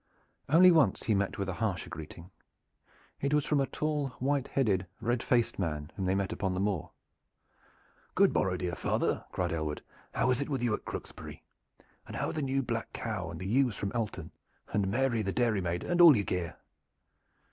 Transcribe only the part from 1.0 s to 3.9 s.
he met with a harsher greeting. It was from a